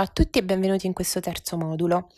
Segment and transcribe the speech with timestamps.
[0.00, 2.08] Ciao a tutti e benvenuti in questo terzo modulo.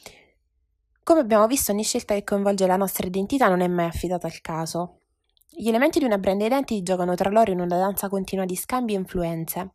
[1.02, 4.40] Come abbiamo visto, ogni scelta che coinvolge la nostra identità non è mai affidata al
[4.40, 5.00] caso.
[5.48, 8.94] Gli elementi di una brand identity giocano tra loro in una danza continua di scambi
[8.94, 9.72] e influenze.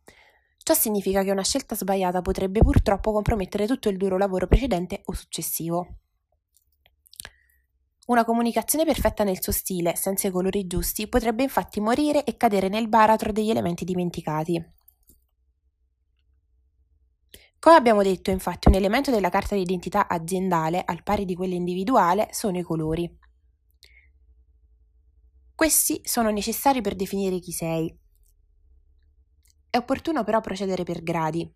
[0.56, 5.12] Ciò significa che una scelta sbagliata potrebbe purtroppo compromettere tutto il duro lavoro precedente o
[5.12, 5.86] successivo.
[8.06, 12.68] Una comunicazione perfetta nel suo stile, senza i colori giusti, potrebbe infatti morire e cadere
[12.68, 14.76] nel baratro degli elementi dimenticati.
[17.60, 22.28] Come abbiamo detto, infatti, un elemento della carta d'identità aziendale, al pari di quella individuale,
[22.30, 23.18] sono i colori.
[25.56, 27.92] Questi sono necessari per definire chi sei.
[29.68, 31.52] È opportuno però procedere per gradi.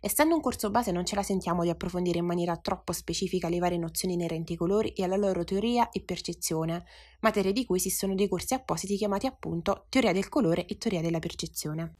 [0.00, 3.60] Essendo un corso base non ce la sentiamo di approfondire in maniera troppo specifica le
[3.60, 6.84] varie nozioni inerenti ai colori e alla loro teoria e percezione,
[7.20, 11.20] materie di cui esistono dei corsi appositi chiamati appunto teoria del colore e teoria della
[11.20, 11.94] percezione.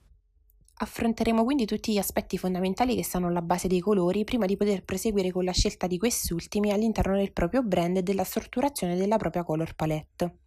[0.77, 4.83] Affronteremo quindi tutti gli aspetti fondamentali che stanno alla base dei colori prima di poter
[4.83, 9.45] proseguire con la scelta di quest'ultimi all'interno del proprio brand e della strutturazione della propria
[9.45, 10.39] color palette.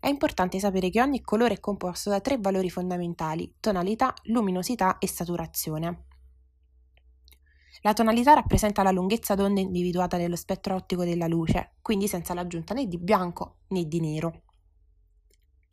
[0.00, 5.08] È importante sapere che ogni colore è composto da tre valori fondamentali, tonalità, luminosità e
[5.08, 6.04] saturazione.
[7.82, 12.74] La tonalità rappresenta la lunghezza d'onda individuata nello spettro ottico della luce, quindi senza l'aggiunta
[12.74, 14.42] né di bianco né di nero.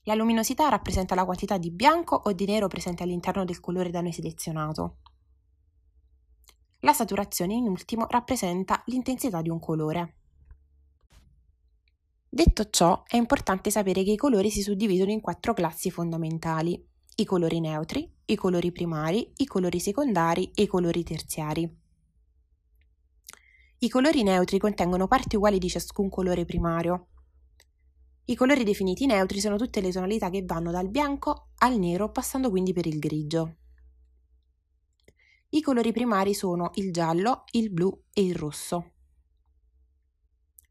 [0.08, 4.02] La luminosità rappresenta la quantità di bianco o di nero presente all'interno del colore da
[4.02, 4.98] noi selezionato.
[6.82, 10.16] La saturazione, in ultimo, rappresenta l'intensità di un colore.
[12.30, 16.88] Detto ciò, è importante sapere che i colori si suddividono in quattro classi fondamentali.
[17.16, 21.78] I colori neutri, i colori primari, i colori secondari e i colori terziari.
[23.80, 27.08] I colori neutri contengono parti uguali di ciascun colore primario,
[28.28, 32.50] i colori definiti neutri sono tutte le tonalità che vanno dal bianco al nero, passando
[32.50, 33.58] quindi per il grigio.
[35.50, 38.92] I colori primari sono il giallo, il blu e il rosso.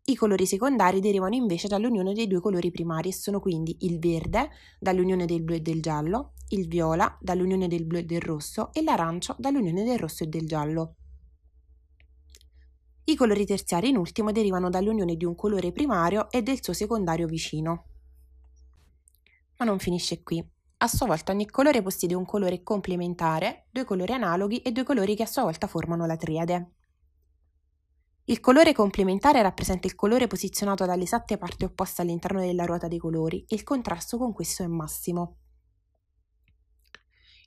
[0.06, 4.50] I colori secondari derivano invece dall'unione dei due colori primari e sono quindi il verde
[4.80, 8.82] dall'unione del blu e del giallo, il viola dall'unione del blu e del rosso e
[8.82, 10.96] l'arancio dall'unione del rosso e del giallo.
[13.06, 17.26] I colori terziari in ultimo derivano dall'unione di un colore primario e del suo secondario
[17.26, 17.84] vicino.
[19.58, 20.42] Ma non finisce qui.
[20.78, 25.14] A sua volta ogni colore possiede un colore complementare, due colori analoghi e due colori
[25.14, 26.70] che a sua volta formano la triade.
[28.24, 33.44] Il colore complementare rappresenta il colore posizionato dall'esatta parte opposta all'interno della ruota dei colori
[33.46, 35.40] e il contrasto con questo è massimo.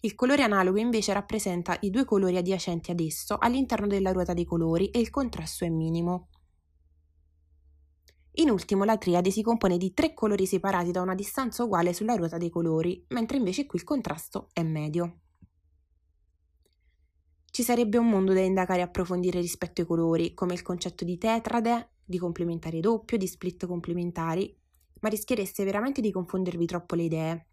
[0.07, 4.45] Il colore analogo invece rappresenta i due colori adiacenti ad esso all'interno della ruota dei
[4.45, 6.29] colori e il contrasto è minimo.
[8.35, 12.15] In ultimo la triade si compone di tre colori separati da una distanza uguale sulla
[12.15, 15.23] ruota dei colori, mentre invece qui il contrasto è medio.
[17.51, 21.17] Ci sarebbe un mondo da indagare e approfondire rispetto ai colori, come il concetto di
[21.17, 24.57] tetrade, di complementari doppio, di split complementari,
[25.01, 27.47] ma rischiereste veramente di confondervi troppo le idee.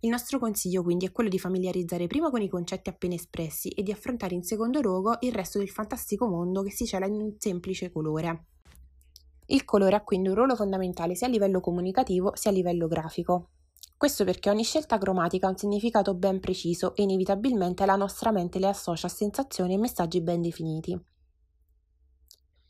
[0.00, 3.82] Il nostro consiglio quindi è quello di familiarizzare prima con i concetti appena espressi e
[3.82, 7.34] di affrontare in secondo luogo il resto del fantastico mondo che si cela in un
[7.38, 8.44] semplice colore.
[9.46, 13.50] Il colore ha quindi un ruolo fondamentale sia a livello comunicativo sia a livello grafico.
[13.96, 18.58] Questo perché ogni scelta cromatica ha un significato ben preciso e inevitabilmente la nostra mente
[18.58, 21.00] le associa a sensazioni e messaggi ben definiti.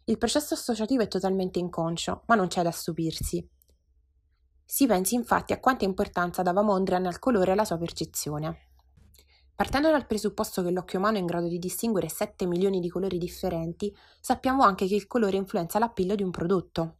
[0.04, 3.44] Il processo associativo è totalmente inconscio, ma non c'è da stupirsi.
[4.68, 8.72] Si pensi infatti a quanta importanza dava Mondrian al colore e alla sua percezione.
[9.54, 13.16] Partendo dal presupposto che l'occhio umano è in grado di distinguere 7 milioni di colori
[13.16, 16.96] differenti, sappiamo anche che il colore influenza l'appillo di un prodotto.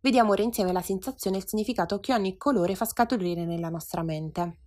[0.00, 4.02] Vediamo ora insieme la sensazione e il significato che ogni colore fa scaturire nella nostra
[4.02, 4.58] mente.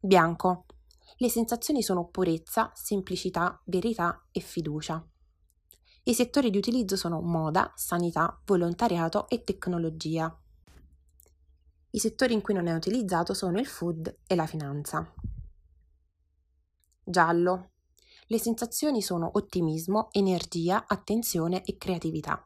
[0.00, 0.66] Bianco.
[1.18, 5.02] Le sensazioni sono purezza, semplicità, verità e fiducia.
[6.08, 10.32] I settori di utilizzo sono moda, sanità, volontariato e tecnologia.
[11.90, 15.12] I settori in cui non è utilizzato sono il food e la finanza.
[17.02, 17.70] Giallo.
[18.28, 22.40] Le sensazioni sono ottimismo, energia, attenzione e creatività.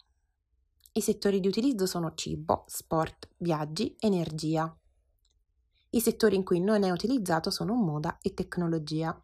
[0.93, 4.75] I settori di utilizzo sono cibo, sport, viaggi, energia.
[5.91, 9.23] I settori in cui non è utilizzato sono moda e tecnologia.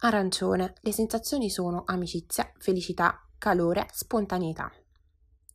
[0.00, 0.74] Arancione.
[0.82, 4.70] Le sensazioni sono amicizia, felicità, calore, spontaneità.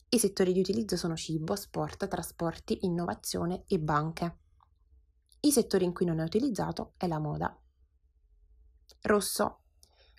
[0.09, 4.39] I settori di utilizzo sono cibo, sport, trasporti, innovazione e banche.
[5.39, 7.57] I settori in cui non è utilizzato è la moda.
[9.03, 9.61] Rosso.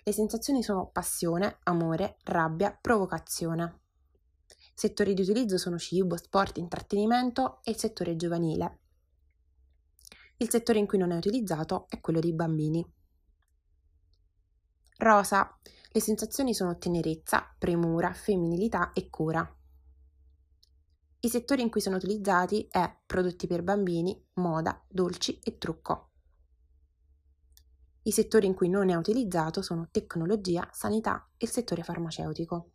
[0.03, 3.81] Le sensazioni sono passione, amore, rabbia, provocazione.
[4.73, 8.79] Settori di utilizzo sono cibo, sport, intrattenimento e il settore giovanile.
[10.37, 12.94] Il settore in cui non è utilizzato è quello dei bambini.
[15.05, 15.55] Rosa.
[15.91, 19.47] Le sensazioni sono tenerezza, premura, femminilità e cura.
[21.19, 26.09] I settori in cui sono utilizzati è prodotti per bambini, moda, dolci e trucco.
[28.01, 32.71] I settori in cui non è utilizzato sono tecnologia, sanità e il settore farmaceutico.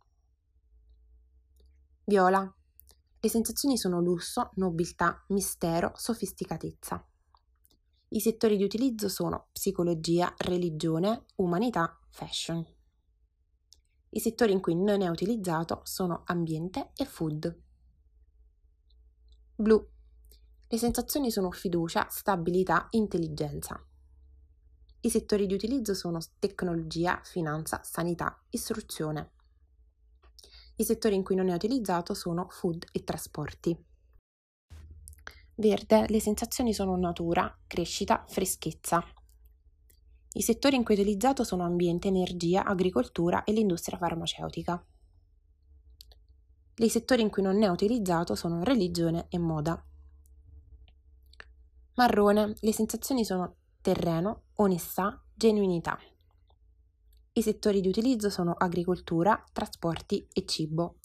[2.05, 2.55] Viola.
[3.19, 7.05] Le sensazioni sono lusso, nobiltà, mistero, sofisticatezza.
[8.07, 12.65] I settori di utilizzo sono psicologia, religione, umanità, fashion.
[14.09, 17.59] I settori in cui non è utilizzato sono ambiente e food.
[19.55, 19.89] Blu.
[20.67, 23.83] Le sensazioni sono fiducia, stabilità, intelligenza.
[25.01, 29.31] I settori di utilizzo sono tecnologia, finanza, sanità, istruzione.
[30.75, 33.85] I settori in cui non è utilizzato sono food e trasporti.
[35.55, 39.03] Verde, le sensazioni sono natura, crescita, freschezza.
[40.33, 44.83] I settori in cui è utilizzato sono ambiente, energia, agricoltura e l'industria farmaceutica.
[46.77, 49.83] I settori in cui non è utilizzato sono religione e moda.
[51.95, 55.99] Marrone, le sensazioni sono terreno, onestà, genuinità.
[57.33, 60.99] I settori di utilizzo sono agricoltura, trasporti e cibo.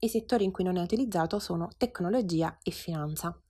[0.00, 3.40] I settori in cui non è utilizzato sono tecnologia e finanza.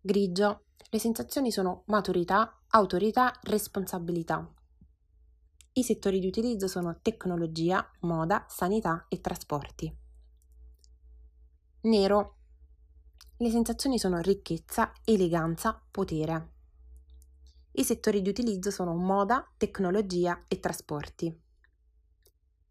[0.00, 0.63] Grigio.
[0.90, 4.48] Le sensazioni sono maturità, autorità, responsabilità.
[5.72, 9.92] I settori di utilizzo sono tecnologia, moda, sanità e trasporti.
[11.82, 12.36] Nero.
[13.36, 16.52] Le sensazioni sono ricchezza, eleganza, potere.
[17.72, 21.42] I settori di utilizzo sono moda, tecnologia e trasporti.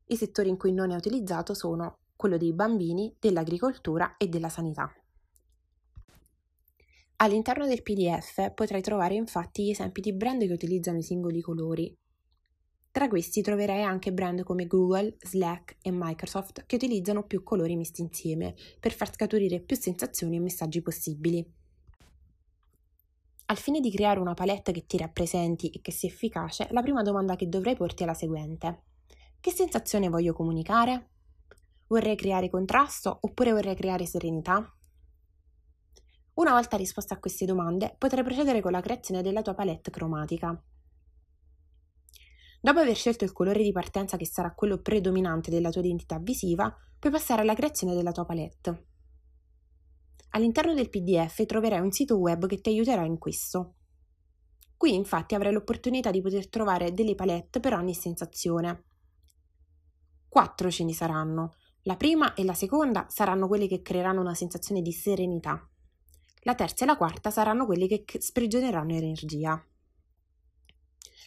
[0.06, 4.90] I settori in cui non è utilizzato sono quello dei bambini, dell'agricoltura e della sanità.
[7.24, 11.98] All'interno del PDF potrai trovare infatti gli esempi di brand che utilizzano i singoli colori.
[12.92, 18.02] Tra questi troverai anche brand come Google, Slack e Microsoft che utilizzano più colori messi
[18.02, 21.50] insieme per far scaturire più sensazioni e messaggi possibili.
[23.46, 27.04] Al fine di creare una palette che ti rappresenti e che sia efficace, la prima
[27.04, 28.82] domanda che dovrai porti è la seguente.
[29.40, 31.12] Che sensazione voglio comunicare?
[31.88, 34.76] Vorrei creare contrasto oppure vorrei creare serenità?
[36.36, 40.60] Una volta risposta a queste domande, potrai procedere con la creazione della tua palette cromatica.
[42.60, 46.76] Dopo aver scelto il colore di partenza che sarà quello predominante della tua identità visiva,
[46.98, 48.88] puoi passare alla creazione della tua palette.
[50.30, 53.76] All'interno del PDF troverai un sito web che ti aiuterà in questo.
[54.76, 58.86] Qui infatti avrai l'opportunità di poter trovare delle palette per ogni sensazione.
[60.28, 61.54] Quattro ce ne saranno.
[61.84, 65.68] La prima e la seconda saranno quelle che creeranno una sensazione di serenità.
[66.44, 69.62] La terza e la quarta saranno quelle che sprigioneranno energia.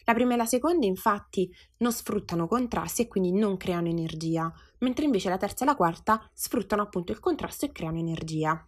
[0.05, 5.05] La prima e la seconda infatti non sfruttano contrasti e quindi non creano energia, mentre
[5.05, 8.65] invece la terza e la quarta sfruttano appunto il contrasto e creano energia.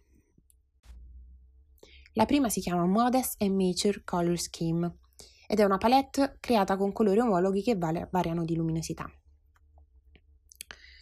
[2.14, 4.98] La prima si chiama Modest and Mature Color Scheme
[5.46, 9.10] ed è una palette creata con colori omologhi che variano di luminosità.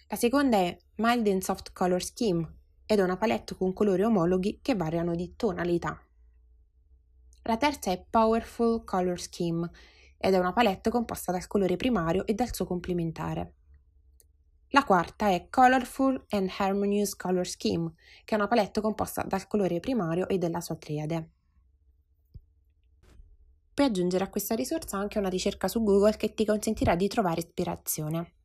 [0.09, 2.58] La seconda è Mild and Soft Color Scheme
[2.91, 6.01] ed è una palette con colori omologhi che variano di tonalità.
[7.43, 9.71] La terza è Powerful Color Scheme
[10.17, 13.53] ed è una palette composta dal colore primario e dal suo complementare.
[14.69, 17.93] La quarta è Colorful and Harmonious Color Scheme,
[18.25, 21.31] che è una palette composta dal colore primario e della sua triade.
[23.75, 27.41] Puoi aggiungere a questa risorsa anche una ricerca su Google che ti consentirà di trovare
[27.41, 28.38] ispirazione.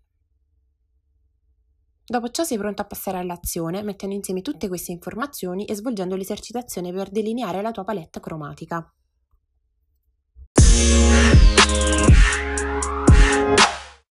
[2.05, 6.91] Dopo ciò sei pronto a passare all'azione mettendo insieme tutte queste informazioni e svolgendo l'esercitazione
[6.91, 8.93] per delineare la tua palette cromatica.